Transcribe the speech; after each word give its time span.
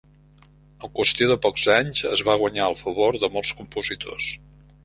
En 0.87 0.91
qüestió 0.99 1.27
de 1.33 1.37
pocs 1.43 1.67
anys 1.75 2.03
es 2.13 2.25
va 2.31 2.39
guanyar 2.45 2.65
el 2.71 2.79
favor 2.83 3.23
de 3.25 3.33
molts 3.37 3.55
compositors. 3.63 4.33